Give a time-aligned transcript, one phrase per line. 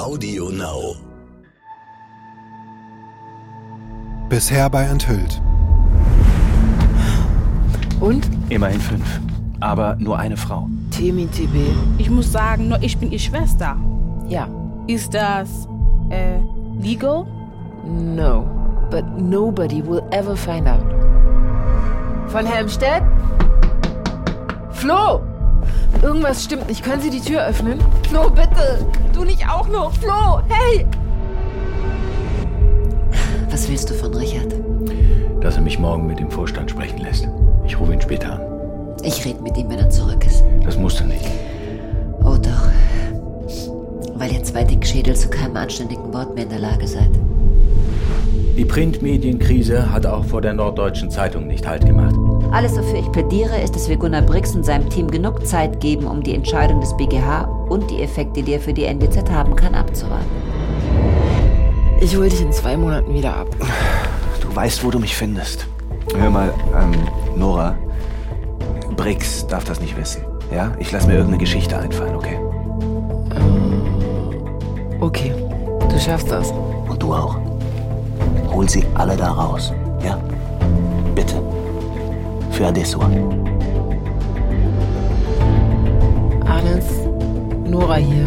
[0.00, 0.96] Audio Now.
[4.30, 5.42] Bisher bei Enthüllt.
[8.00, 8.26] Und?
[8.48, 9.20] Immerhin fünf.
[9.60, 10.70] Aber nur eine Frau.
[10.90, 11.54] Temi TB.
[11.98, 13.76] Ich muss sagen, nur ich bin ihre Schwester.
[14.26, 14.48] Ja.
[14.86, 15.68] Ist das
[16.08, 16.38] äh,
[16.80, 17.26] legal?
[17.84, 18.48] No.
[18.90, 20.80] But nobody will ever find out.
[22.28, 23.02] Von Helmstedt?
[24.70, 25.29] Flo!
[26.02, 26.82] Irgendwas stimmt nicht.
[26.82, 27.78] Können Sie die Tür öffnen?
[28.08, 28.86] Flo, bitte!
[29.12, 29.92] Du nicht auch noch!
[29.92, 30.40] Flo!
[30.48, 30.86] Hey!
[33.50, 34.54] Was willst du von Richard?
[35.40, 37.28] Dass er mich morgen mit dem Vorstand sprechen lässt.
[37.66, 38.40] Ich rufe ihn später an.
[39.02, 40.44] Ich rede mit ihm, wenn er zurück ist.
[40.64, 41.24] Das musst du nicht.
[42.22, 42.68] Oh doch.
[44.14, 47.10] Weil ihr zwei Dickschädel zu keinem anständigen Wort mehr in der Lage seid.
[48.56, 52.14] Die Printmedienkrise hat auch vor der Norddeutschen Zeitung nicht Halt gemacht.
[52.52, 56.06] Alles, wofür ich plädiere, ist, dass wir Gunnar Brix und seinem Team genug Zeit geben,
[56.06, 59.74] um die Entscheidung des BGH und die Effekte, die er für die NDZ haben kann,
[59.74, 60.26] abzuwarten.
[62.00, 63.48] Ich hol dich in zwei Monaten wieder ab.
[64.40, 65.66] Du weißt, wo du mich findest.
[66.16, 66.92] Hör mal, ähm,
[67.36, 67.76] Nora.
[68.96, 70.22] Brix darf das nicht wissen.
[70.52, 70.72] Ja?
[70.78, 72.38] Ich lass mir irgendeine Geschichte einfallen, okay?
[75.00, 75.32] Okay.
[75.88, 76.52] Du schaffst das.
[76.88, 77.38] Und du auch.
[78.52, 79.72] Hol sie alle da raus.
[80.04, 80.18] Ja?
[81.14, 81.40] Bitte.
[82.50, 83.08] Für Adessua.
[86.46, 86.84] Arnes,
[87.64, 88.26] Nora hier.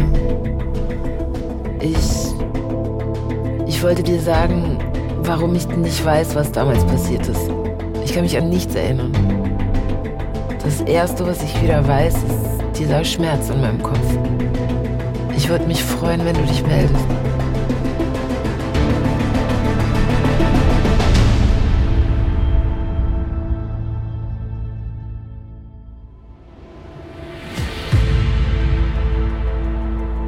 [1.80, 2.34] Ich.
[3.66, 4.78] Ich wollte dir sagen,
[5.24, 7.50] warum ich nicht weiß, was damals passiert ist.
[8.04, 9.12] Ich kann mich an nichts erinnern.
[10.62, 14.18] Das Erste, was ich wieder weiß, ist dieser Schmerz in meinem Kopf.
[15.36, 17.04] Ich würde mich freuen, wenn du dich meldest.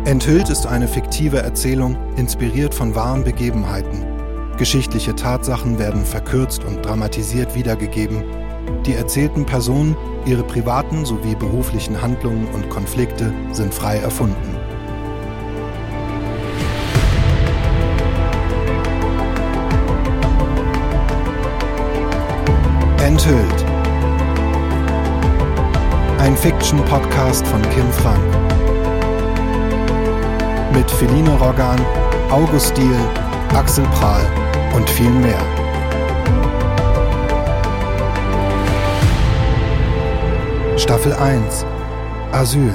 [0.06, 4.06] Enthüllt ist eine fiktive Erzählung, inspiriert von wahren Begebenheiten.
[4.56, 8.22] Geschichtliche Tatsachen werden verkürzt und dramatisiert wiedergegeben.
[8.86, 14.54] Die erzählten Personen, ihre privaten sowie beruflichen Handlungen und Konflikte sind frei erfunden.
[23.02, 23.64] Enthüllt.
[26.20, 28.22] Ein Fiction-Podcast von Kim Frank.
[30.76, 31.80] Mit Feline Rogan,
[32.30, 33.00] August Diel,
[33.54, 34.26] Axel Prahl
[34.74, 35.40] und viel mehr.
[40.76, 41.64] Staffel 1
[42.32, 42.74] Asyl.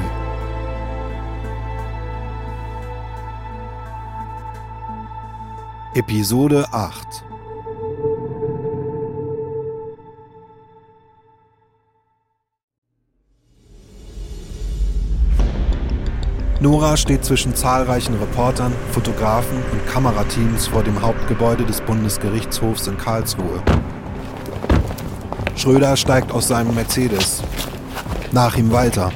[5.93, 7.10] Episode 8
[16.61, 23.63] Nora steht zwischen zahlreichen Reportern, Fotografen und Kamerateams vor dem Hauptgebäude des Bundesgerichtshofs in Karlsruhe.
[25.55, 27.41] Schröder steigt aus seinem Mercedes.
[28.31, 29.11] Nach ihm Walter.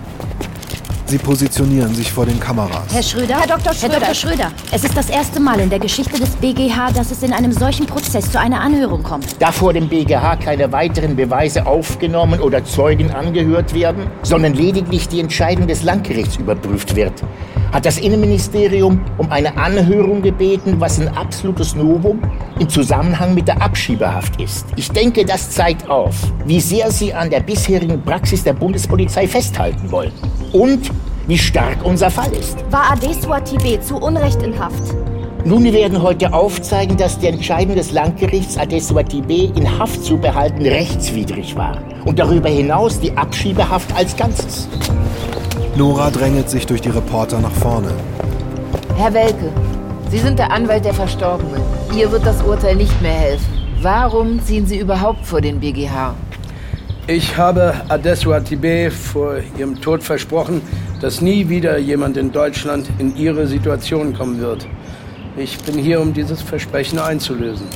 [1.07, 2.91] Sie positionieren sich vor den Kameras.
[2.91, 3.39] Herr Schröder?
[3.39, 3.73] Herr Dr.
[3.75, 3.93] Schröder.
[3.93, 4.15] Herr Dr.
[4.15, 7.51] Schröder, es ist das erste Mal in der Geschichte des BGH, dass es in einem
[7.51, 9.39] solchen Prozess zu einer Anhörung kommt.
[9.39, 15.19] Da vor dem BGH keine weiteren Beweise aufgenommen oder Zeugen angehört werden, sondern lediglich die
[15.19, 17.21] Entscheidung des Landgerichts überprüft wird,
[17.71, 22.19] hat das Innenministerium um eine Anhörung gebeten, was ein absolutes Novum
[22.57, 24.65] im Zusammenhang mit der Abschiebehaft ist.
[24.75, 26.15] Ich denke, das zeigt auf,
[26.47, 30.11] wie sehr Sie an der bisherigen Praxis der Bundespolizei festhalten wollen
[30.55, 30.89] und
[31.27, 32.57] wie stark unser Fall ist.
[32.71, 34.95] War Adesua Tibet zu Unrecht in Haft?
[35.43, 40.17] Nun, wir werden heute aufzeigen, dass die Entscheidung des Landgerichts Adesua Tibet in Haft zu
[40.17, 44.69] behalten rechtswidrig war und darüber hinaus die Abschiebehaft als Ganzes.
[45.75, 47.91] Nora drängelt sich durch die Reporter nach vorne.
[48.95, 49.51] Herr Welke,
[50.09, 51.61] Sie sind der Anwalt der Verstorbenen.
[51.97, 53.53] Ihr wird das Urteil nicht mehr helfen.
[53.81, 56.15] Warum ziehen Sie überhaupt vor den BGH?
[57.07, 60.63] Ich habe Adesua Tibet vor ihrem Tod versprochen,
[61.01, 64.67] dass nie wieder jemand in Deutschland in ihre Situation kommen wird.
[65.37, 67.67] Ich bin hier, um dieses Versprechen einzulösen.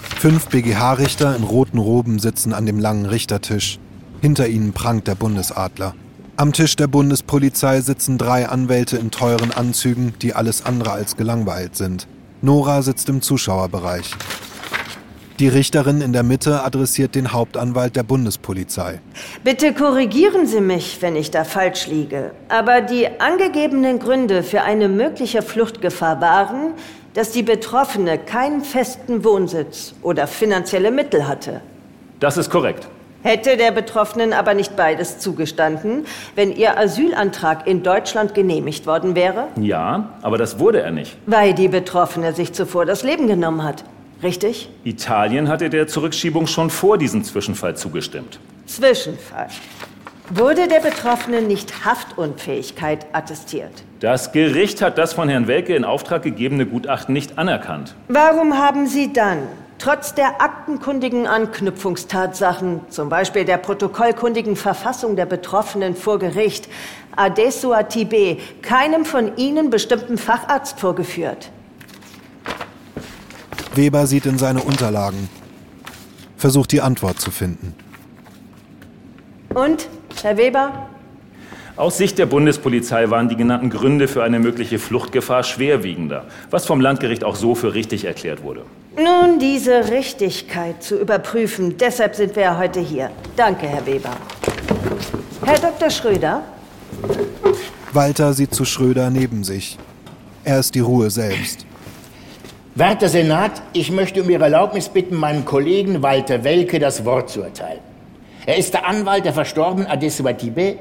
[0.00, 3.78] Fünf BGH-Richter in roten Roben sitzen an dem langen Richtertisch.
[4.20, 5.94] Hinter ihnen prangt der Bundesadler.
[6.40, 11.74] Am Tisch der Bundespolizei sitzen drei Anwälte in teuren Anzügen, die alles andere als gelangweilt
[11.74, 12.06] sind.
[12.42, 14.12] Nora sitzt im Zuschauerbereich.
[15.40, 19.00] Die Richterin in der Mitte adressiert den Hauptanwalt der Bundespolizei.
[19.42, 22.30] Bitte korrigieren Sie mich, wenn ich da falsch liege.
[22.48, 26.74] Aber die angegebenen Gründe für eine mögliche Fluchtgefahr waren,
[27.14, 31.62] dass die Betroffene keinen festen Wohnsitz oder finanzielle Mittel hatte.
[32.20, 32.88] Das ist korrekt.
[33.22, 36.06] Hätte der Betroffenen aber nicht beides zugestanden,
[36.36, 39.48] wenn ihr Asylantrag in Deutschland genehmigt worden wäre?
[39.60, 41.16] Ja, aber das wurde er nicht.
[41.26, 43.82] Weil die Betroffene sich zuvor das Leben genommen hat.
[44.22, 44.68] Richtig?
[44.84, 48.38] Italien hatte der Zurückschiebung schon vor diesem Zwischenfall zugestimmt.
[48.66, 49.48] Zwischenfall.
[50.30, 53.72] Wurde der Betroffene nicht Haftunfähigkeit attestiert?
[54.00, 57.94] Das Gericht hat das von Herrn Welke in Auftrag gegebene Gutachten nicht anerkannt.
[58.08, 59.38] Warum haben Sie dann
[59.78, 66.68] trotz der aktenkundigen Anknüpfungstatsachen, zum Beispiel der protokollkundigen Verfassung der Betroffenen vor Gericht,
[67.16, 71.50] Adesso Atibé, keinem von Ihnen bestimmten Facharzt vorgeführt?
[73.74, 75.28] Weber sieht in seine Unterlagen,
[76.36, 77.74] versucht die Antwort zu finden.
[79.54, 79.88] Und,
[80.22, 80.88] Herr Weber?
[81.78, 86.80] Aus Sicht der Bundespolizei waren die genannten Gründe für eine mögliche Fluchtgefahr schwerwiegender, was vom
[86.80, 88.62] Landgericht auch so für richtig erklärt wurde.
[88.96, 93.10] Nun, diese Richtigkeit zu überprüfen, deshalb sind wir ja heute hier.
[93.36, 94.10] Danke, Herr Weber.
[95.44, 95.88] Herr Dr.
[95.88, 96.42] Schröder?
[97.92, 99.78] Walter sieht zu Schröder neben sich.
[100.42, 101.64] Er ist die Ruhe selbst.
[102.74, 107.42] Werter Senat, ich möchte um Ihre Erlaubnis bitten, meinem Kollegen Walter Welke das Wort zu
[107.42, 107.80] erteilen.
[108.46, 110.78] Er ist der Anwalt der verstorbenen Adesua Tibe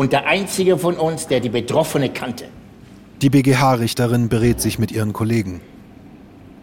[0.00, 2.46] und der einzige von uns, der die Betroffene kannte.
[3.20, 5.60] Die BGH-Richterin berät sich mit ihren Kollegen.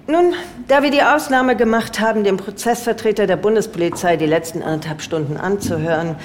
[0.08, 0.34] Nun,
[0.68, 6.16] da wir die Ausnahme gemacht haben, dem Prozessvertreter der Bundespolizei die letzten anderthalb Stunden anzuhören,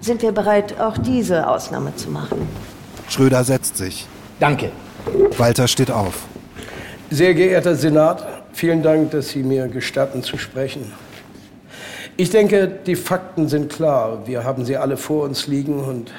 [0.00, 2.48] sind wir bereit, auch diese Ausnahme zu machen.
[3.08, 4.08] Schröder setzt sich.
[4.40, 4.72] Danke.
[5.38, 6.24] Walter steht auf.
[7.10, 10.92] Sehr geehrter Senat, vielen Dank, dass Sie mir gestatten zu sprechen.
[12.16, 14.26] Ich denke, die Fakten sind klar.
[14.26, 16.10] Wir haben sie alle vor uns liegen und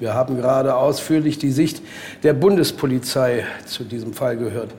[0.00, 1.82] wir haben gerade ausführlich die Sicht
[2.22, 4.70] der Bundespolizei zu diesem Fall gehört.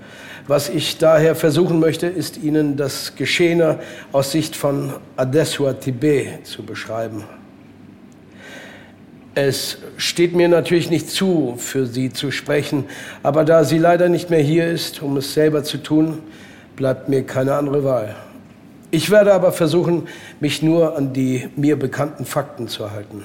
[0.48, 3.80] Was ich daher versuchen möchte, ist Ihnen das Geschehene
[4.12, 7.24] aus Sicht von Adesua Tibet zu beschreiben.
[9.34, 12.86] Es steht mir natürlich nicht zu, für Sie zu sprechen,
[13.24, 16.20] aber da sie leider nicht mehr hier ist, um es selber zu tun,
[16.76, 18.16] bleibt mir keine andere Wahl.
[18.90, 20.10] Ich werde aber versuchen,
[20.42, 23.24] mich nur an die mir bekannten Fakten zu halten.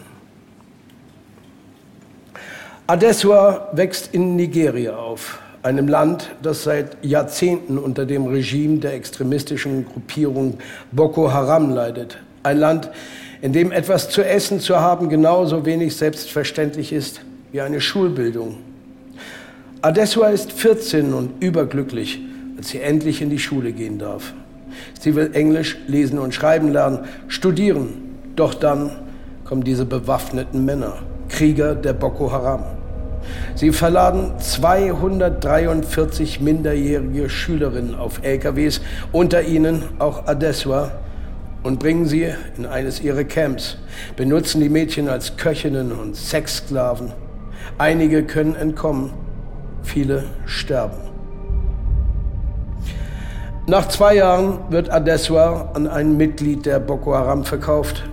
[2.88, 9.86] Adesua wächst in Nigeria auf, einem Land, das seit Jahrzehnten unter dem Regime der extremistischen
[9.86, 10.58] Gruppierung
[10.92, 12.18] Boko Haram leidet.
[12.44, 12.90] Ein Land,
[13.42, 18.58] in dem etwas zu essen zu haben genauso wenig selbstverständlich ist wie eine Schulbildung.
[19.82, 22.20] Adesua ist 14 und überglücklich,
[22.56, 24.32] als sie endlich in die Schule gehen darf.
[25.00, 28.14] Sie will Englisch lesen und schreiben lernen, studieren.
[28.36, 28.92] Doch dann
[29.44, 30.98] kommen diese bewaffneten Männer,
[31.28, 32.75] Krieger der Boko Haram.
[33.54, 38.80] Sie verladen 243 minderjährige Schülerinnen auf LKWs,
[39.12, 40.92] unter ihnen auch Adeswa,
[41.62, 43.76] und bringen sie in eines ihrer Camps,
[44.14, 47.12] benutzen die Mädchen als Köchinnen und Sexsklaven.
[47.76, 49.12] Einige können entkommen,
[49.82, 50.98] viele sterben.
[53.66, 58.04] Nach zwei Jahren wird Adeswa an ein Mitglied der Boko Haram verkauft.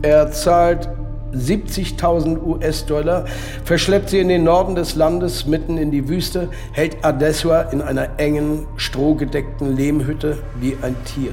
[0.00, 0.88] Er zahlt
[1.32, 3.24] 70.000 US-Dollar,
[3.64, 8.18] verschleppt sie in den Norden des Landes, mitten in die Wüste, hält Adeswa in einer
[8.18, 11.32] engen, strohgedeckten Lehmhütte wie ein Tier.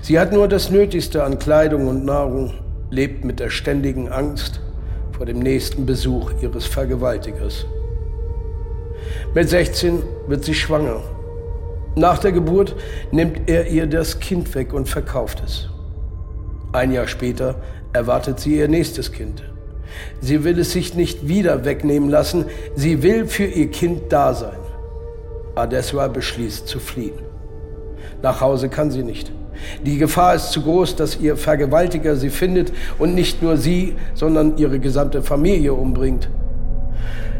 [0.00, 2.54] Sie hat nur das Nötigste an Kleidung und Nahrung,
[2.90, 4.60] lebt mit der ständigen Angst
[5.12, 7.66] vor dem nächsten Besuch ihres Vergewaltigers.
[9.34, 11.00] Mit 16 wird sie schwanger
[11.98, 12.76] nach der Geburt
[13.10, 15.68] nimmt er ihr das Kind weg und verkauft es.
[16.72, 17.56] Ein Jahr später
[17.92, 19.42] erwartet sie ihr nächstes Kind.
[20.20, 22.44] Sie will es sich nicht wieder wegnehmen lassen,
[22.76, 24.58] sie will für ihr Kind da sein.
[25.54, 27.18] Adeswa beschließt zu fliehen.
[28.22, 29.32] Nach Hause kann sie nicht.
[29.84, 34.56] Die Gefahr ist zu groß, dass ihr Vergewaltiger sie findet und nicht nur sie, sondern
[34.56, 36.28] ihre gesamte Familie umbringt.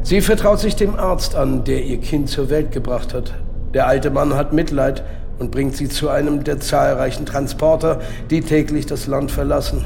[0.02, 3.34] Sie vertraut sich dem Arzt an, der ihr Kind zur Welt gebracht hat.
[3.74, 5.04] Der alte Mann hat Mitleid
[5.38, 8.00] und bringt sie zu einem der zahlreichen Transporter,
[8.30, 9.84] die täglich das Land verlassen.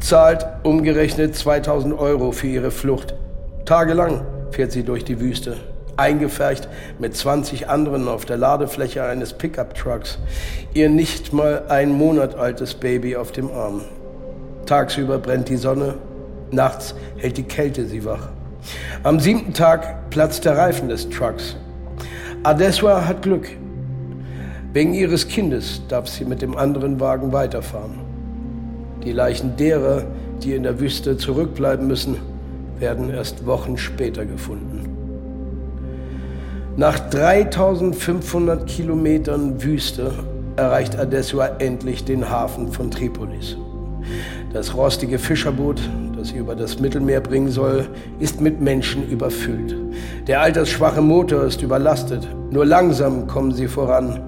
[0.00, 3.14] Zahlt umgerechnet 2000 Euro für ihre Flucht.
[3.66, 5.56] Tagelang fährt sie durch die Wüste,
[5.96, 10.18] eingefercht mit 20 anderen auf der Ladefläche eines Pickup-Trucks,
[10.74, 13.82] ihr nicht mal ein Monat altes Baby auf dem Arm.
[14.66, 15.94] Tagsüber brennt die Sonne,
[16.50, 18.30] nachts hält die Kälte sie wach.
[19.02, 21.56] Am siebten Tag platzt der Reifen des Trucks
[22.42, 23.48] Adeswa hat Glück.
[24.72, 28.09] Wegen ihres Kindes darf sie mit dem anderen Wagen weiterfahren.
[29.04, 30.04] Die Leichen derer,
[30.42, 32.16] die in der Wüste zurückbleiben müssen,
[32.78, 34.96] werden erst Wochen später gefunden.
[36.76, 40.12] Nach 3500 Kilometern Wüste
[40.56, 43.56] erreicht Adessua endlich den Hafen von Tripolis.
[44.52, 45.80] Das rostige Fischerboot,
[46.16, 47.86] das sie über das Mittelmeer bringen soll,
[48.18, 49.76] ist mit Menschen überfüllt.
[50.26, 52.28] Der altersschwache Motor ist überlastet.
[52.50, 54.20] Nur langsam kommen sie voran.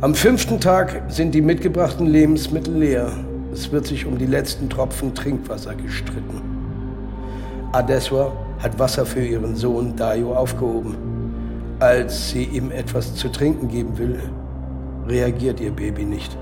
[0.00, 3.12] Am fünften Tag sind die mitgebrachten Lebensmittel leer.
[3.52, 6.40] Es wird sich um die letzten Tropfen Trinkwasser gestritten.
[7.72, 10.94] Adeswa hat Wasser für ihren Sohn Dayo aufgehoben.
[11.80, 14.18] Als sie ihm etwas zu trinken geben will,
[15.08, 16.36] reagiert ihr Baby nicht.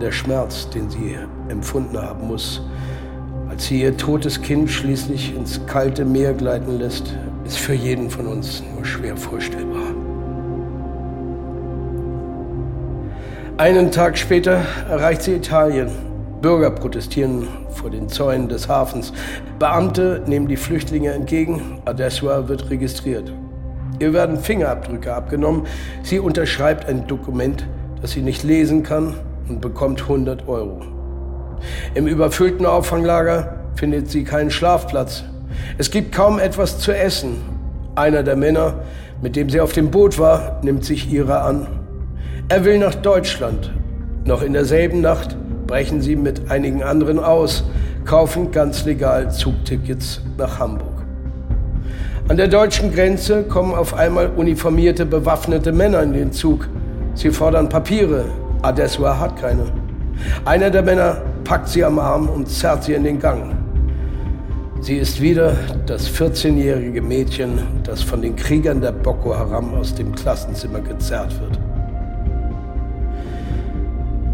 [0.00, 1.16] Der Schmerz, den sie
[1.48, 2.62] empfunden haben muss,
[3.48, 7.14] als sie ihr totes Kind schließlich ins kalte Meer gleiten lässt,
[7.44, 9.94] ist für jeden von uns nur schwer vorstellbar.
[13.58, 15.90] Einen Tag später erreicht sie Italien.
[16.40, 19.12] Bürger protestieren vor den Zäunen des Hafens.
[19.58, 21.80] Beamte nehmen die Flüchtlinge entgegen.
[21.84, 23.32] Adesua wird registriert.
[23.98, 25.66] Ihr werden Fingerabdrücke abgenommen.
[26.04, 27.66] Sie unterschreibt ein Dokument,
[28.00, 29.14] das sie nicht lesen kann
[29.48, 30.82] und bekommt 100 Euro.
[31.94, 35.24] Im überfüllten Auffanglager findet sie keinen Schlafplatz.
[35.78, 37.42] Es gibt kaum etwas zu essen.
[37.96, 38.74] Einer der Männer,
[39.20, 41.77] mit dem sie auf dem Boot war, nimmt sich ihrer an.
[42.50, 43.70] Er will nach Deutschland.
[44.24, 45.36] Noch in derselben Nacht
[45.66, 47.62] brechen sie mit einigen anderen aus,
[48.06, 51.04] kaufen ganz legal Zugtickets nach Hamburg.
[52.28, 56.66] An der deutschen Grenze kommen auf einmal uniformierte, bewaffnete Männer in den Zug.
[57.14, 58.24] Sie fordern Papiere.
[58.62, 59.64] Adesua hat keine.
[60.46, 63.54] Einer der Männer packt sie am Arm und zerrt sie in den Gang.
[64.80, 65.52] Sie ist wieder
[65.84, 71.67] das 14-jährige Mädchen, das von den Kriegern der Boko Haram aus dem Klassenzimmer gezerrt wird.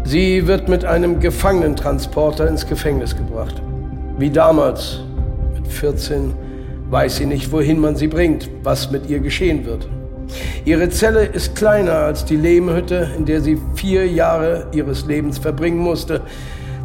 [0.07, 3.59] Sie wird mit einem Gefangenentransporter ins Gefängnis gebracht.
[4.19, 4.99] Wie damals,
[5.55, 6.31] mit 14,
[6.91, 9.89] weiß sie nicht, wohin man sie bringt, was mit ihr geschehen wird.
[10.63, 15.79] Ihre Zelle ist kleiner als die Lehmhütte, in der sie vier Jahre ihres Lebens verbringen
[15.79, 16.21] musste.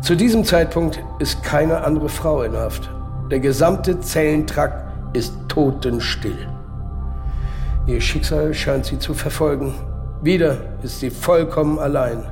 [0.00, 2.88] Zu diesem Zeitpunkt ist keine andere Frau in Haft.
[3.30, 6.48] Der gesamte Zellentrakt ist totenstill.
[7.86, 9.74] Ihr Schicksal scheint sie zu verfolgen.
[10.22, 12.22] Wieder ist sie vollkommen allein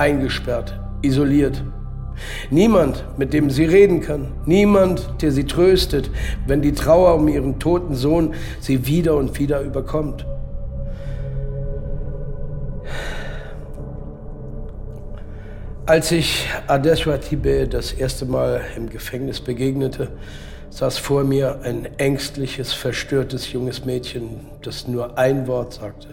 [0.00, 1.62] eingesperrt, isoliert.
[2.50, 4.32] Niemand, mit dem sie reden kann.
[4.46, 6.10] Niemand, der sie tröstet,
[6.46, 10.26] wenn die Trauer um ihren toten Sohn sie wieder und wieder überkommt.
[15.86, 20.08] Als ich Adeswa Tibe das erste Mal im Gefängnis begegnete,
[20.70, 26.08] saß vor mir ein ängstliches, verstörtes junges Mädchen, das nur ein Wort sagte.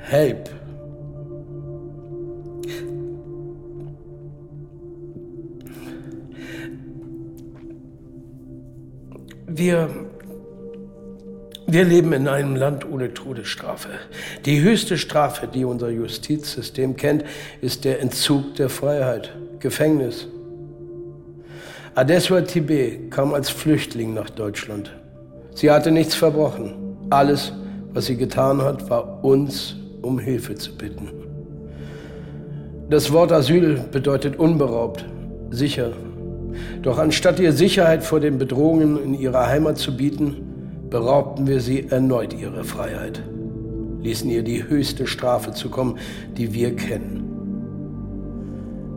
[0.00, 0.61] Help!
[9.54, 9.90] Wir,
[11.66, 13.90] wir leben in einem Land ohne Todesstrafe.
[14.46, 17.24] Die höchste Strafe, die unser Justizsystem kennt,
[17.60, 20.26] ist der Entzug der Freiheit, Gefängnis.
[21.94, 24.90] Adeswa Tibet kam als Flüchtling nach Deutschland.
[25.54, 26.96] Sie hatte nichts verbrochen.
[27.10, 27.52] Alles,
[27.92, 31.10] was sie getan hat, war uns um Hilfe zu bitten.
[32.88, 35.04] Das Wort Asyl bedeutet unberaubt,
[35.50, 35.92] sicher,
[36.82, 40.36] doch anstatt ihr Sicherheit vor den Bedrohungen in ihrer Heimat zu bieten,
[40.90, 43.22] beraubten wir sie erneut ihrer Freiheit,
[44.02, 45.98] ließen ihr die höchste Strafe zukommen,
[46.36, 47.22] die wir kennen.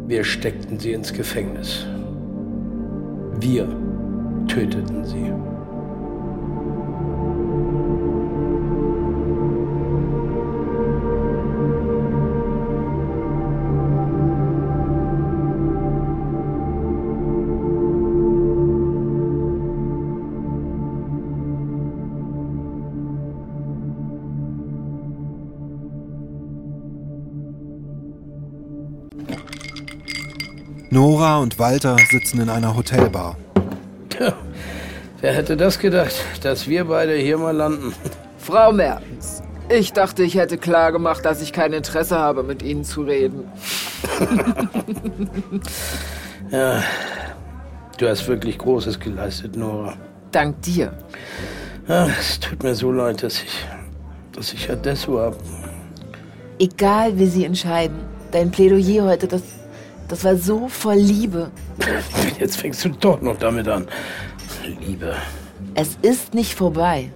[0.08, 1.86] Wir steckten sie ins Gefängnis.
[3.40, 3.68] Wir
[4.48, 5.32] töteten sie.
[30.96, 33.36] Nora und Walter sitzen in einer Hotelbar.
[34.08, 34.34] Tja,
[35.20, 37.94] wer hätte das gedacht, dass wir beide hier mal landen?
[38.38, 42.86] Frau Mertens, ich dachte, ich hätte klar gemacht, dass ich kein Interesse habe, mit Ihnen
[42.86, 43.44] zu reden.
[46.50, 46.82] ja,
[47.98, 49.96] du hast wirklich Großes geleistet, Nora.
[50.32, 50.94] Dank dir.
[51.90, 53.66] Ja, es tut mir so leid, dass ich,
[54.32, 55.36] dass ich Adesso habe.
[56.58, 57.98] Egal, wie Sie entscheiden,
[58.32, 59.42] dein Plädoyer heute, das
[60.08, 61.52] das war so voll Liebe.
[62.40, 63.88] Jetzt fängst du doch noch damit an.
[64.80, 65.16] Liebe.
[65.74, 67.12] Es ist nicht vorbei.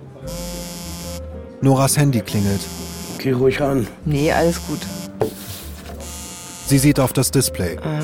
[1.62, 2.62] Noras Handy klingelt.
[3.17, 3.88] Geh ruhig an.
[4.05, 4.79] Nee, alles gut.
[6.67, 7.75] Sie sieht auf das Display.
[7.75, 8.01] Äh.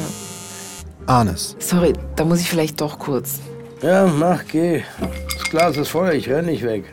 [1.06, 1.56] Arnes.
[1.60, 3.40] Sorry, da muss ich vielleicht doch kurz.
[3.82, 4.84] Ja, mach, geh.
[5.38, 6.86] Das Glas ist voll, ich renn nicht weg.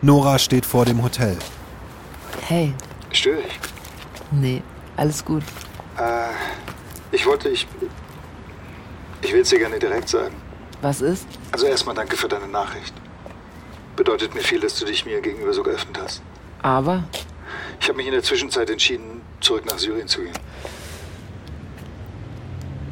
[0.00, 1.36] Nora steht vor dem Hotel.
[2.46, 2.74] Hey.
[3.12, 3.58] Störe ich?
[4.30, 4.62] Nee,
[4.96, 5.42] alles gut.
[5.98, 6.30] Äh,
[7.12, 7.66] ich wollte, ich.
[9.22, 10.34] Ich will es dir gerne direkt sagen.
[10.82, 11.26] Was ist?
[11.50, 12.92] Also erstmal danke für deine Nachricht.
[13.96, 16.22] Bedeutet mir viel, dass du dich mir gegenüber so geöffnet hast.
[16.62, 17.04] Aber?
[17.80, 20.34] Ich habe mich in der Zwischenzeit entschieden, zurück nach Syrien zu gehen.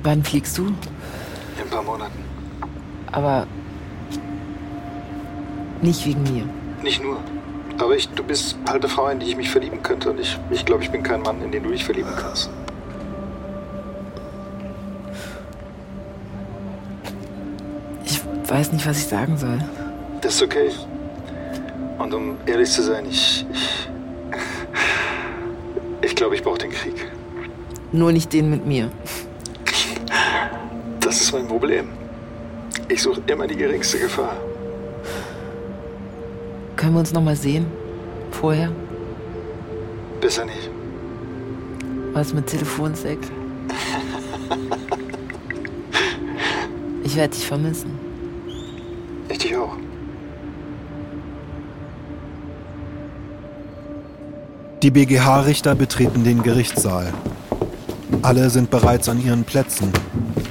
[0.03, 0.67] Wann fliegst du?
[0.67, 0.75] In
[1.61, 2.25] ein paar Monaten.
[3.11, 3.47] Aber
[5.83, 6.49] nicht wegen mir.
[6.83, 7.21] Nicht nur.
[7.79, 10.11] Aber ich, du bist halt eine Frau, in die ich mich verlieben könnte.
[10.11, 12.51] Und ich, ich glaube, ich bin kein Mann, in den du dich verlieben kannst.
[18.05, 19.59] Ich weiß nicht, was ich sagen soll.
[20.21, 20.71] Das ist okay.
[21.99, 23.47] Und um ehrlich zu sein, ich.
[23.53, 23.73] Ich,
[26.03, 27.11] ich glaube, ich brauche den Krieg.
[27.93, 28.91] Nur nicht den mit mir.
[31.01, 31.89] Das ist mein Problem.
[32.89, 34.37] Ich suche immer die geringste Gefahr.
[36.83, 37.67] Können wir uns noch mal sehen?
[38.33, 38.73] Vorher?
[40.21, 40.69] Besser nicht.
[42.13, 43.29] Was mit Telefonsex?
[47.05, 47.93] Ich werde dich vermissen.
[49.29, 49.77] Ich dich auch.
[54.83, 57.15] Die BGH-Richter betreten den Gerichtssaal.
[58.23, 59.93] Alle sind bereits an ihren Plätzen.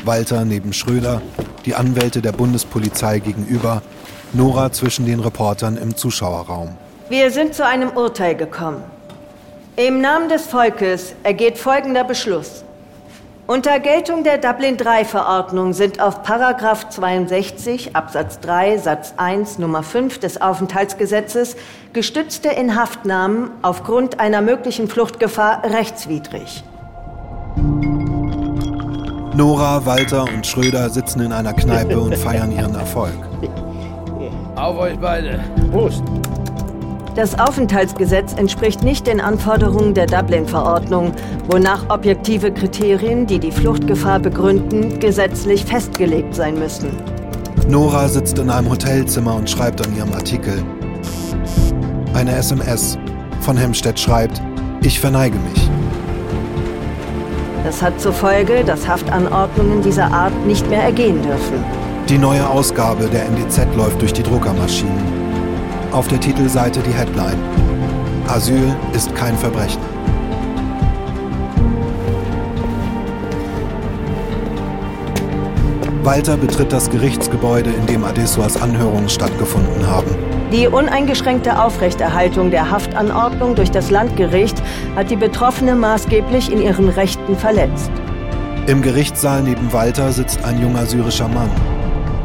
[0.06, 1.22] Walter neben Schröder,
[1.66, 3.82] die Anwälte der Bundespolizei gegenüber,
[4.34, 6.78] Nora zwischen den Reportern im Zuschauerraum.
[7.10, 8.82] Wir sind zu einem Urteil gekommen.
[9.76, 12.64] Im Namen des Volkes ergeht folgender Beschluss.
[13.48, 20.20] Unter Geltung der Dublin III-Verordnung sind auf Paragraph 62 Absatz 3 Satz 1 Nummer 5
[20.20, 21.58] des Aufenthaltsgesetzes
[21.92, 26.64] gestützte Inhaftnahmen aufgrund einer möglichen Fluchtgefahr rechtswidrig.
[29.34, 33.18] Nora, Walter und Schröder sitzen in einer Kneipe und feiern ihren Erfolg.
[34.62, 35.40] Auf euch beide.
[35.72, 36.04] Prost.
[37.16, 41.14] Das Aufenthaltsgesetz entspricht nicht den Anforderungen der Dublin-Verordnung,
[41.50, 46.92] wonach objektive Kriterien, die die Fluchtgefahr begründen, gesetzlich festgelegt sein müssen.
[47.68, 50.64] Nora sitzt in einem Hotelzimmer und schreibt an ihrem Artikel.
[52.14, 53.00] Eine SMS.
[53.40, 54.40] Von Hemstedt schreibt,
[54.84, 55.70] ich verneige mich.
[57.64, 61.81] Das hat zur Folge, dass Haftanordnungen dieser Art nicht mehr ergehen dürfen.
[62.12, 65.02] Die neue Ausgabe der NDZ läuft durch die Druckermaschinen.
[65.94, 67.40] Auf der Titelseite die Headline.
[68.28, 69.80] Asyl ist kein Verbrechen.
[76.04, 80.14] Walter betritt das Gerichtsgebäude, in dem Adessuas Anhörungen stattgefunden haben.
[80.52, 84.62] Die uneingeschränkte Aufrechterhaltung der Haftanordnung durch das Landgericht
[84.98, 87.90] hat die Betroffene maßgeblich in ihren Rechten verletzt.
[88.68, 91.50] Im Gerichtssaal neben Walter sitzt ein junger syrischer Mann.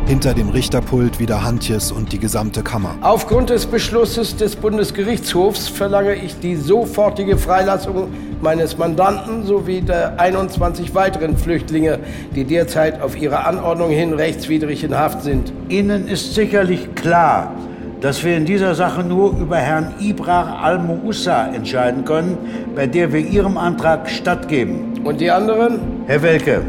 [0.07, 2.95] Hinter dem Richterpult wieder Hantjes und die gesamte Kammer.
[3.01, 8.07] Aufgrund des Beschlusses des Bundesgerichtshofs verlange ich die sofortige Freilassung
[8.41, 11.99] meines Mandanten sowie der 21 weiteren Flüchtlinge,
[12.37, 15.53] die derzeit auf ihre Anordnung hin rechtswidrig in Haft sind.
[15.69, 17.53] Ihnen ist sicherlich klar,
[18.01, 22.39] dass wir in dieser Sache nur über Herrn Ibrar Al-Moussa entscheiden können,
[22.77, 25.01] bei der wir Ihrem Antrag stattgeben.
[25.03, 25.81] Und die anderen?
[26.07, 26.63] Herr Welke,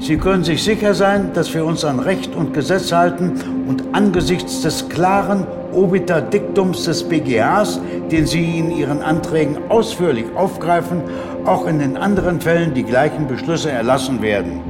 [0.00, 3.34] Sie können sich sicher sein, dass wir uns an Recht und Gesetz halten
[3.68, 11.02] und angesichts des klaren Obiter Diktums des BGHs, den Sie in Ihren Anträgen ausführlich aufgreifen,
[11.44, 14.62] auch in den anderen Fällen die gleichen Beschlüsse erlassen werden.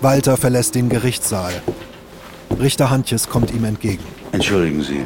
[0.00, 1.52] Walter verlässt den Gerichtssaal.
[2.60, 4.04] Richter Hantjes kommt ihm entgegen.
[4.32, 5.04] Entschuldigen Sie.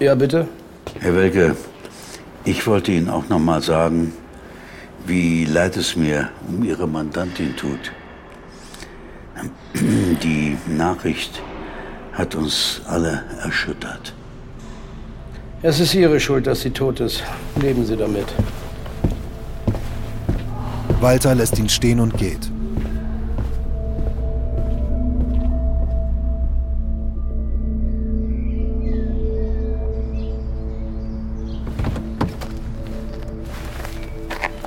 [0.00, 0.46] Ja, bitte?
[1.00, 1.56] Herr Welke,
[2.44, 4.12] ich wollte Ihnen auch noch mal sagen,
[5.06, 7.92] wie leid es mir um Ihre Mandantin tut.
[10.22, 11.42] Die Nachricht
[12.12, 14.14] hat uns alle erschüttert.
[15.62, 17.24] Es ist Ihre Schuld, dass sie tot ist.
[17.60, 18.26] Leben Sie damit.
[21.00, 22.50] Walter lässt ihn stehen und geht.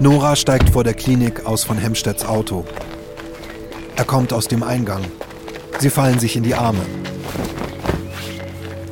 [0.01, 2.65] Nora steigt vor der Klinik aus von Hemstedts Auto.
[3.95, 5.03] Er kommt aus dem Eingang.
[5.77, 6.81] Sie fallen sich in die Arme.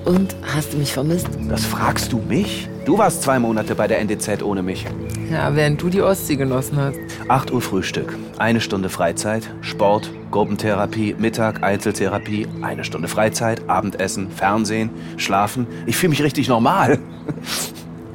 [0.06, 1.28] Und hast du mich vermisst?
[1.50, 2.70] Das fragst du mich?
[2.86, 4.86] Du warst zwei Monate bei der NDZ ohne mich.
[5.32, 7.00] Ja, während du die Ostsee genossen hast.
[7.28, 14.92] 8 Uhr Frühstück, eine Stunde Freizeit, Sport, Gruppentherapie, Mittag, Einzeltherapie, eine Stunde Freizeit, Abendessen, Fernsehen,
[15.18, 15.66] Schlafen.
[15.88, 17.00] Ich fühle mich richtig normal.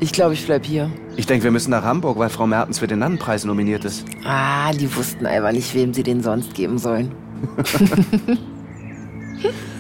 [0.01, 0.91] Ich glaube, ich bleib hier.
[1.17, 4.05] Ich denke, wir müssen nach Hamburg, weil Frau Mertens für den Nannenpreis nominiert ist.
[4.25, 7.13] Ah, die wussten einfach nicht, wem sie den sonst geben sollen.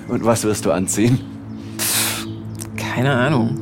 [0.09, 1.18] Und was wirst du anziehen?
[2.77, 3.61] Keine Ahnung.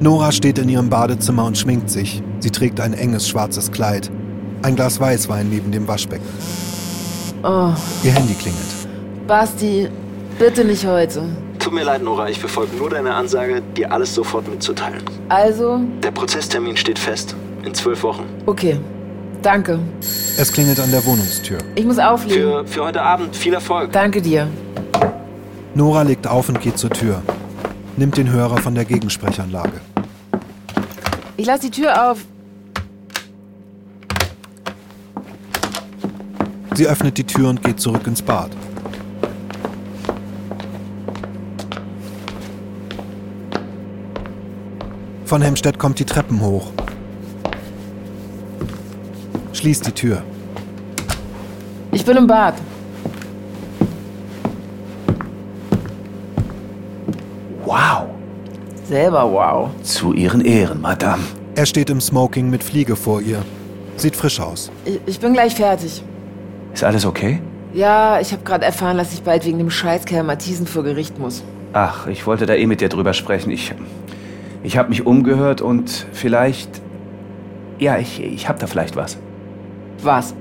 [0.00, 2.22] Nora steht in ihrem Badezimmer und schminkt sich.
[2.40, 4.10] Sie trägt ein enges schwarzes Kleid.
[4.62, 6.26] Ein Glas Weißwein neben dem Waschbecken.
[7.44, 8.62] Oh, Ihr Handy klingelt.
[9.28, 9.88] Basti,
[10.38, 11.22] bitte nicht heute.
[11.58, 15.02] Tut mir leid, Nora, ich befolge nur deine Ansage, dir alles sofort mitzuteilen.
[15.28, 17.34] Also, Der Prozesstermin steht fest.
[17.64, 18.24] In zwölf Wochen.
[18.46, 18.78] okay.
[19.42, 19.80] Danke.
[20.38, 21.58] Es klingelt an der Wohnungstür.
[21.74, 22.42] Ich muss auflegen.
[22.44, 23.90] Für, für heute Abend viel Erfolg.
[23.90, 24.46] Danke dir.
[25.74, 27.20] Nora legt auf und geht zur Tür.
[27.96, 29.72] Nimmt den Hörer von der Gegensprechanlage.
[31.36, 32.18] Ich lasse die Tür auf.
[36.74, 38.50] Sie öffnet die Tür und geht zurück ins Bad.
[45.32, 46.72] Von Hemstedt kommt die Treppen hoch.
[49.54, 50.22] Schließt die Tür.
[51.90, 52.52] Ich bin im Bad.
[57.64, 58.08] Wow.
[58.84, 59.70] Selber wow.
[59.82, 61.22] Zu Ihren Ehren, Madame.
[61.54, 63.42] Er steht im Smoking mit Fliege vor ihr.
[63.96, 64.70] Sieht frisch aus.
[64.84, 66.04] Ich, ich bin gleich fertig.
[66.74, 67.40] Ist alles okay?
[67.72, 71.42] Ja, ich habe gerade erfahren, dass ich bald wegen dem Scheißkerl Matthiesen vor Gericht muss.
[71.72, 73.50] Ach, ich wollte da eh mit dir drüber sprechen.
[73.50, 73.72] Ich,
[74.62, 76.80] ich habe mich umgehört und vielleicht...
[77.78, 79.18] Ja, ich, ich habe da vielleicht was.
[80.02, 80.34] Was?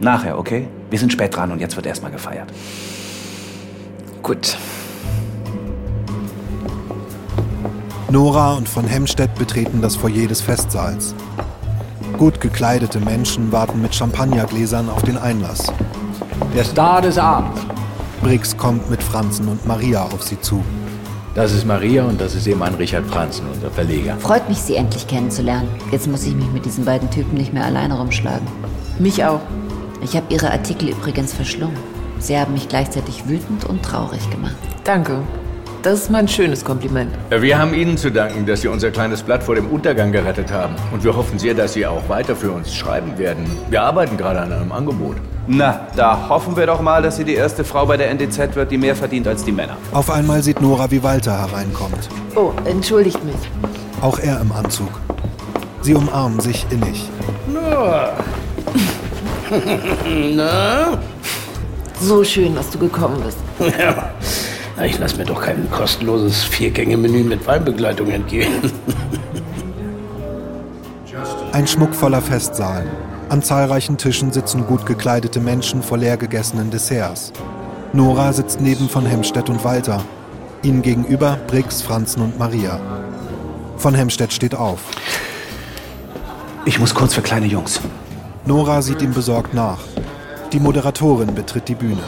[0.00, 0.68] Nachher, okay?
[0.90, 2.52] Wir sind spät dran und jetzt wird erstmal gefeiert.
[4.22, 4.56] Gut.
[8.10, 11.14] Nora und von Hemstedt betreten das Foyer des Festsaals.
[12.16, 15.70] Gut gekleidete Menschen warten mit Champagnergläsern auf den Einlass.
[16.54, 17.60] Der Star des Abends.
[18.22, 20.64] Briggs kommt mit Franzen und Maria auf sie zu.
[21.36, 24.16] Das ist Maria und das ist Ehemann Richard Franzen, unser Verleger.
[24.16, 25.68] Freut mich, Sie endlich kennenzulernen.
[25.92, 28.46] Jetzt muss ich mich mit diesen beiden Typen nicht mehr alleine rumschlagen.
[28.98, 29.42] Mich auch.
[30.02, 31.76] Ich habe Ihre Artikel übrigens verschlungen.
[32.18, 34.56] Sie haben mich gleichzeitig wütend und traurig gemacht.
[34.84, 35.20] Danke.
[35.86, 37.12] Das ist mein schönes Kompliment.
[37.30, 40.74] Wir haben Ihnen zu danken, dass Sie unser kleines Blatt vor dem Untergang gerettet haben.
[40.92, 43.46] Und wir hoffen sehr, dass Sie auch weiter für uns schreiben werden.
[43.70, 45.14] Wir arbeiten gerade an einem Angebot.
[45.46, 48.72] Na, da hoffen wir doch mal, dass sie die erste Frau bei der NDZ wird,
[48.72, 49.76] die mehr verdient als die Männer.
[49.92, 52.08] Auf einmal sieht Nora, wie Walter hereinkommt.
[52.34, 53.36] Oh, entschuldigt mich.
[54.00, 54.90] Auch er im Anzug.
[55.82, 57.08] Sie umarmen sich innig.
[57.46, 58.08] Na.
[60.34, 60.98] Na?
[62.00, 63.38] So schön, dass du gekommen bist.
[63.78, 64.10] Ja.
[64.76, 68.52] Na, Ich lass mir doch kein kostenloses Viergänge-Menü mit Weinbegleitung entgehen.
[71.52, 72.84] Ein schmuckvoller Festsaal.
[73.28, 77.32] An zahlreichen Tischen sitzen gut gekleidete Menschen vor leer gegessenen Desserts.
[77.92, 80.02] Nora sitzt neben von Hemstedt und Walter.
[80.62, 82.78] Ihnen gegenüber Briggs, Franzen und Maria.
[83.78, 84.80] Von Hemstedt steht auf.
[86.66, 87.80] Ich muss kurz für kleine Jungs.
[88.44, 89.78] Nora sieht ihm besorgt nach.
[90.52, 92.02] Die Moderatorin betritt die Bühne.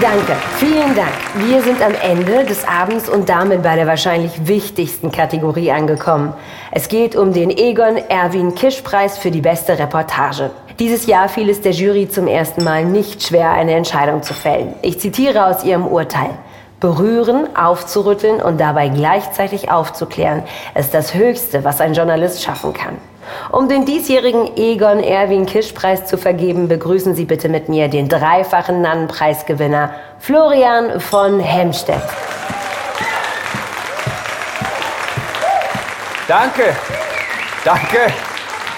[0.00, 1.10] Danke, vielen Dank.
[1.34, 6.34] Wir sind am Ende des Abends und damit bei der wahrscheinlich wichtigsten Kategorie angekommen.
[6.70, 10.52] Es geht um den Egon Erwin Kisch Preis für die beste Reportage.
[10.78, 14.74] Dieses Jahr fiel es der Jury zum ersten Mal nicht schwer, eine Entscheidung zu fällen.
[14.82, 16.30] Ich zitiere aus ihrem Urteil.
[16.78, 20.44] Berühren, aufzurütteln und dabei gleichzeitig aufzuklären,
[20.76, 22.98] ist das Höchste, was ein Journalist schaffen kann.
[23.50, 28.08] Um den diesjährigen Egon Erwin Kisch Preis zu vergeben, begrüßen Sie bitte mit mir den
[28.08, 32.02] dreifachen Nannenpreisgewinner Florian von Hemstedt.
[36.28, 36.76] Danke.
[37.64, 38.12] Danke.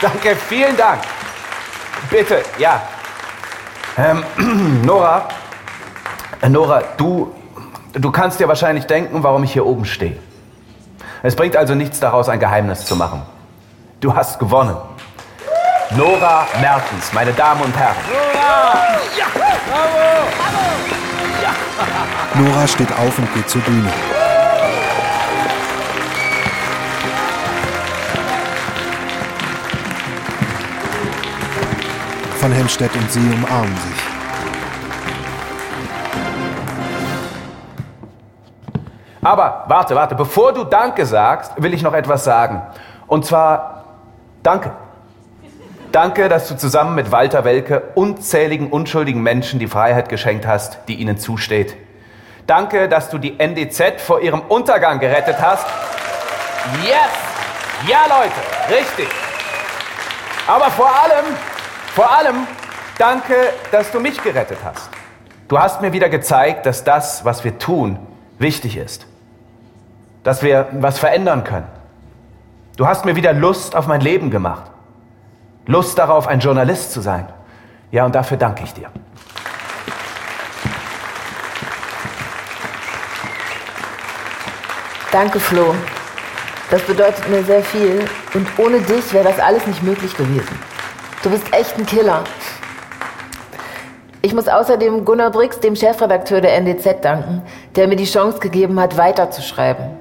[0.01, 0.37] Danke.
[0.37, 1.01] Vielen Dank.
[2.11, 2.81] Bitte, ja.
[3.99, 4.25] Ähm,
[4.85, 5.29] Nora.
[6.41, 7.33] Äh, Nora, du,
[7.93, 10.17] du kannst dir wahrscheinlich denken, warum ich hier oben stehe.
[11.23, 13.23] Es bringt also nichts daraus, ein Geheimnis zu machen.
[14.01, 14.79] Du hast gewonnen.
[15.91, 17.97] Nora Mertens, meine Damen und Herren.
[18.35, 19.27] Ja!
[19.69, 20.21] Bravo!
[22.43, 23.93] Nora steht auf und geht zur Bühne.
[32.41, 34.03] Von Hemstedt und sie umarmen sich.
[39.21, 42.63] Aber warte, warte, bevor du Danke sagst, will ich noch etwas sagen.
[43.07, 43.80] Und zwar
[44.43, 44.73] Danke.
[45.93, 50.95] Danke, dass du zusammen mit Walter Welke unzähligen unschuldigen Menschen die Freiheit geschenkt hast, die
[50.95, 51.77] ihnen zusteht.
[52.47, 55.67] Danke, dass du die NDZ vor ihrem Untergang gerettet hast.
[56.85, 57.11] Yes!
[57.89, 59.09] Ja, Leute, richtig.
[60.47, 61.25] Aber vor allem,
[61.95, 62.47] vor allem,
[62.99, 63.35] danke,
[63.73, 64.91] dass du mich gerettet hast.
[65.49, 67.99] Du hast mir wieder gezeigt, dass das, was wir tun,
[68.39, 69.07] wichtig ist.
[70.23, 71.67] dass wir was verändern können.
[72.81, 74.63] Du hast mir wieder Lust auf mein Leben gemacht.
[75.67, 77.29] Lust darauf, ein Journalist zu sein.
[77.91, 78.89] Ja, und dafür danke ich dir.
[85.13, 85.75] Danke, Flo.
[86.71, 88.03] Das bedeutet mir sehr viel.
[88.33, 90.59] Und ohne dich wäre das alles nicht möglich gewesen.
[91.23, 92.25] Du bist echt ein Killer.
[94.23, 97.43] Ich muss außerdem Gunnar Brix, dem Chefredakteur der NDZ, danken,
[97.77, 100.00] der mir die Chance gegeben hat, weiterzuschreiben.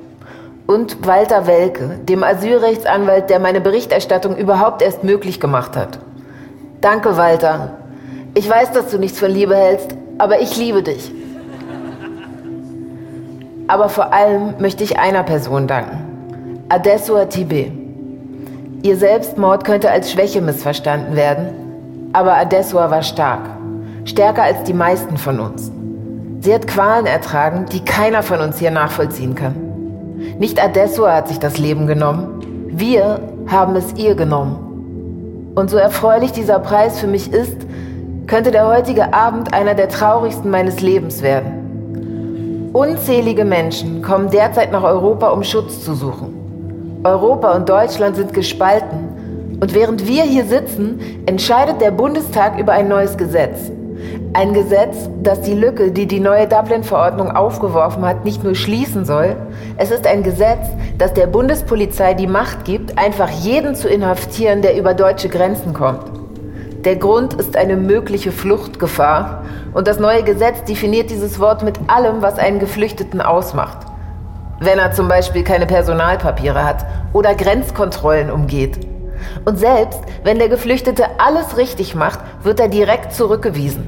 [0.69, 5.97] Und Walter Welke, dem Asylrechtsanwalt, der meine Berichterstattung überhaupt erst möglich gemacht hat.
[6.79, 7.71] Danke, Walter.
[8.35, 11.11] Ich weiß, dass du nichts von Liebe hältst, aber ich liebe dich.
[13.65, 16.63] Aber vor allem möchte ich einer Person danken.
[16.69, 17.71] Adessua Tibet.
[18.83, 23.49] Ihr Selbstmord könnte als Schwäche missverstanden werden, aber Adessua war stark.
[24.05, 25.71] Stärker als die meisten von uns.
[26.41, 29.68] Sie hat Qualen ertragen, die keiner von uns hier nachvollziehen kann.
[30.37, 32.67] Nicht Adessua hat sich das Leben genommen.
[32.71, 35.53] Wir haben es ihr genommen.
[35.55, 37.57] Und so erfreulich dieser Preis für mich ist,
[38.27, 42.69] könnte der heutige Abend einer der traurigsten meines Lebens werden.
[42.73, 47.01] Unzählige Menschen kommen derzeit nach Europa, um Schutz zu suchen.
[47.03, 49.57] Europa und Deutschland sind gespalten.
[49.59, 53.71] Und während wir hier sitzen, entscheidet der Bundestag über ein neues Gesetz.
[54.33, 59.35] Ein Gesetz, das die Lücke, die die neue Dublin-Verordnung aufgeworfen hat, nicht nur schließen soll.
[59.77, 64.77] Es ist ein Gesetz, das der Bundespolizei die Macht gibt, einfach jeden zu inhaftieren, der
[64.77, 66.05] über deutsche Grenzen kommt.
[66.85, 69.43] Der Grund ist eine mögliche Fluchtgefahr.
[69.73, 73.89] Und das neue Gesetz definiert dieses Wort mit allem, was einen Geflüchteten ausmacht
[74.59, 78.88] wenn er zum Beispiel keine Personalpapiere hat oder Grenzkontrollen umgeht.
[79.45, 83.87] Und selbst wenn der Geflüchtete alles richtig macht, wird er direkt zurückgewiesen.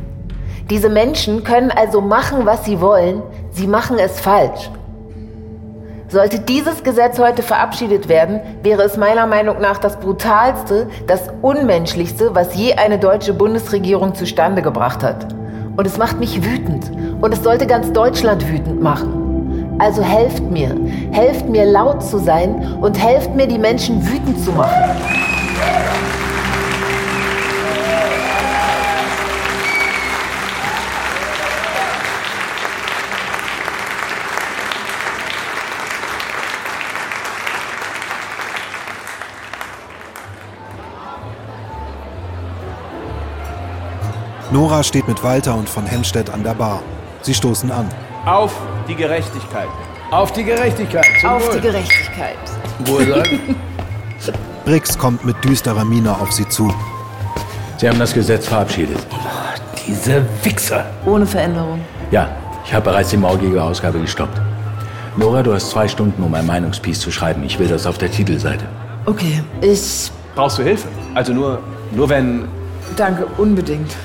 [0.70, 4.70] Diese Menschen können also machen, was sie wollen, sie machen es falsch.
[6.08, 12.36] Sollte dieses Gesetz heute verabschiedet werden, wäre es meiner Meinung nach das brutalste, das unmenschlichste,
[12.36, 15.34] was je eine deutsche Bundesregierung zustande gebracht hat.
[15.78, 16.92] Und es macht mich wütend.
[17.22, 19.21] Und es sollte ganz Deutschland wütend machen.
[19.82, 20.78] Also helft mir,
[21.12, 24.72] helft mir laut zu sein und helft mir, die Menschen wütend zu machen.
[44.52, 46.84] Nora steht mit Walter und von Hemstedt an der Bar.
[47.24, 47.90] Sie stoßen an.
[48.26, 48.54] Auf
[48.88, 49.68] die Gerechtigkeit.
[50.12, 51.06] Auf die Gerechtigkeit.
[51.20, 51.56] Zum Auf Wohl.
[51.56, 52.38] die Gerechtigkeit.
[52.86, 53.40] Wohlsein.
[54.66, 56.72] Brix kommt mit düsterer Miene auf sie zu.
[57.78, 59.00] Sie haben das Gesetz verabschiedet.
[59.88, 60.86] Diese Wichser.
[61.06, 61.82] Ohne Veränderung.
[62.12, 62.30] Ja,
[62.64, 64.40] ich habe bereits die morgige Ausgabe gestoppt.
[65.18, 67.44] Nora, du hast zwei Stunden, um ein Meinungspiece zu schreiben.
[67.44, 68.66] Ich will das auf der Titelseite.
[69.08, 70.88] Okay, ich Brauchst du Hilfe?
[71.16, 71.60] Also nur,
[71.92, 72.48] nur wenn.
[72.96, 73.96] danke unbedingt.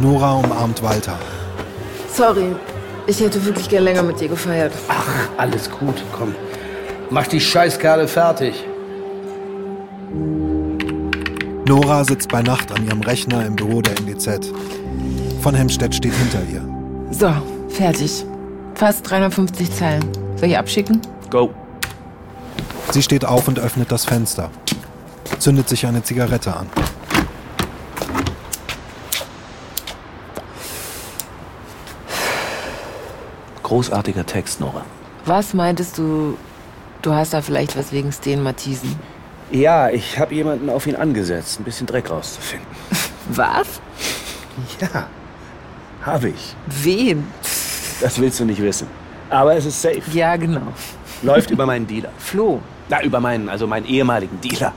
[0.00, 1.14] Nora umarmt Walter.
[2.12, 2.54] Sorry,
[3.08, 4.72] ich hätte wirklich gern länger mit dir gefeiert.
[4.86, 6.34] Ach, alles gut, komm.
[7.10, 8.64] Mach die Scheißkerle fertig.
[11.66, 14.52] Nora sitzt bei Nacht an ihrem Rechner im Büro der NDZ.
[15.40, 16.62] Von Hemstedt steht hinter ihr.
[17.10, 17.32] So,
[17.74, 18.24] fertig.
[18.74, 20.04] Fast 350 Zeilen.
[20.36, 21.00] Soll ich abschicken?
[21.30, 21.50] Go.
[22.90, 24.50] Sie steht auf und öffnet das Fenster.
[25.38, 26.66] Zündet sich eine Zigarette an.
[33.68, 34.82] Großartiger Text, Nora.
[35.26, 36.38] Was meintest du,
[37.02, 38.96] du hast da vielleicht was wegen Sten Matthiesen?
[39.50, 42.66] Ja, ich habe jemanden auf ihn angesetzt, ein bisschen Dreck rauszufinden.
[43.30, 43.80] Was?
[44.80, 45.06] Ja,
[46.02, 46.54] habe ich.
[46.66, 47.26] Wen?
[48.00, 48.86] Das willst du nicht wissen.
[49.28, 50.00] Aber es ist safe.
[50.12, 50.72] Ja, genau.
[51.22, 52.10] Läuft über meinen Dealer.
[52.18, 52.60] Flo.
[52.88, 54.72] Na, über meinen, also meinen ehemaligen Dealer.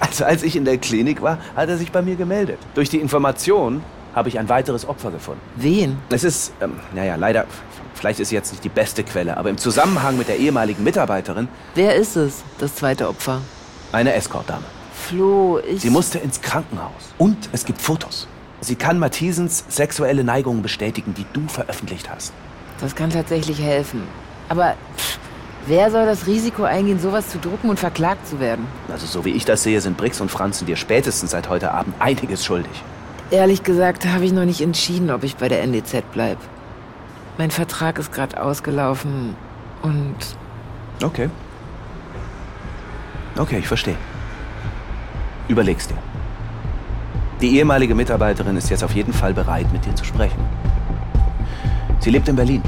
[0.00, 2.58] Also als ich in der Klinik war, hat er sich bei mir gemeldet.
[2.74, 3.82] Durch die Information
[4.14, 5.40] habe ich ein weiteres Opfer gefunden.
[5.56, 5.98] Wen?
[6.08, 7.44] Es ist, ähm, naja, leider,
[7.96, 11.48] vielleicht ist sie jetzt nicht die beste Quelle, aber im Zusammenhang mit der ehemaligen Mitarbeiterin
[11.74, 13.40] Wer ist es, das zweite Opfer?
[13.92, 14.64] eine Escort-Dame.
[14.92, 15.80] Flo, ich.
[15.80, 16.90] Sie musste ins Krankenhaus.
[17.18, 18.26] Und es gibt Fotos.
[18.60, 22.32] Sie kann Mathiesens sexuelle Neigungen bestätigen, die du veröffentlicht hast.
[22.80, 24.02] Das kann tatsächlich helfen.
[24.48, 25.18] Aber pff,
[25.66, 28.66] wer soll das Risiko eingehen, sowas zu drucken und verklagt zu werden?
[28.90, 31.94] Also so wie ich das sehe, sind Brix und Franzen dir spätestens seit heute Abend
[32.00, 32.72] einiges schuldig.
[33.30, 36.40] Ehrlich gesagt habe ich noch nicht entschieden, ob ich bei der NDZ bleibe.
[37.38, 39.36] Mein Vertrag ist gerade ausgelaufen
[39.82, 40.16] und.
[41.02, 41.28] Okay.
[43.36, 43.96] Okay, ich verstehe.
[45.48, 45.98] Überleg's dir.
[47.42, 50.40] Die ehemalige Mitarbeiterin ist jetzt auf jeden Fall bereit, mit dir zu sprechen.
[52.00, 52.62] Sie lebt in Berlin.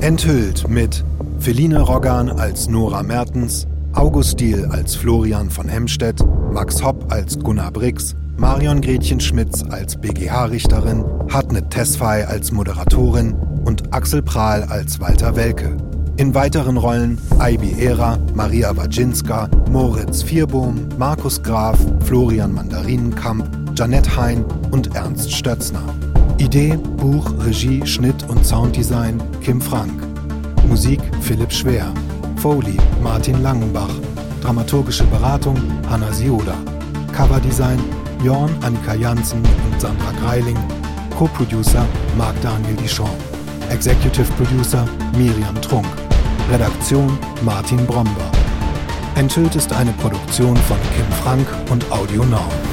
[0.00, 1.04] Enthüllt mit
[1.38, 3.66] Feline Roggan als Nora Mertens,
[3.98, 9.96] August Diel als Florian von Hemstedt, Max Hopp als Gunnar Brix, Marion Gretchen Schmitz als
[9.96, 13.34] BGH-Richterin, Hartnett Tesfaye als Moderatorin
[13.64, 15.76] und Axel Prahl als Walter Welke.
[16.16, 24.44] In weiteren Rollen Aibi Ehrer, Maria Wajinska, Moritz Vierbohm, Markus Graf, Florian Mandarinenkamp, Janette Hein
[24.70, 25.82] und Ernst Stötzner.
[26.38, 30.00] Idee, Buch, Regie, Schnitt und Sounddesign Kim Frank.
[30.68, 31.92] Musik Philipp Schwer.
[32.38, 33.90] Foley Martin Langenbach.
[34.40, 35.56] Dramaturgische Beratung
[35.90, 36.54] Hanna Sioda.
[37.12, 37.82] Coverdesign
[38.22, 40.56] Jorn Annika Janssen und Sandra Greiling.
[41.16, 41.84] Co-Producer
[42.16, 43.10] Marc Daniel Dichon.
[43.70, 45.86] Executive Producer Miriam Trunk.
[46.50, 48.30] Redaktion Martin Bromber.
[49.16, 52.67] Enthüllt ist eine Produktion von Kim Frank und Audio Now.